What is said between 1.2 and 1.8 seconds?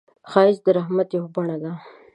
بڼه ده